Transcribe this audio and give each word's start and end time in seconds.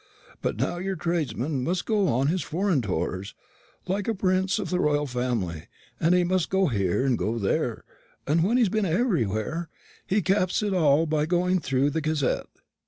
But 0.41 0.55
now 0.57 0.79
your 0.79 0.95
tradesman 0.95 1.63
must 1.63 1.85
go 1.85 2.07
on 2.07 2.25
his 2.25 2.41
foreign 2.41 2.81
tours, 2.81 3.35
like 3.85 4.07
a 4.07 4.15
prince 4.15 4.57
of 4.57 4.71
the 4.71 4.79
royal 4.79 5.05
family, 5.05 5.65
and 5.99 6.15
he 6.15 6.23
must 6.23 6.49
go 6.49 6.69
here 6.69 7.05
and 7.05 7.15
go 7.15 7.37
there; 7.37 7.83
and 8.25 8.43
when 8.43 8.57
he's 8.57 8.67
been 8.67 8.83
everywhere, 8.85 9.69
he 10.07 10.23
caps 10.23 10.63
it 10.63 10.73
all 10.73 11.05
by 11.05 11.27
going 11.27 11.59
through 11.59 11.91
the 11.91 12.01
Gazette. 12.01 12.47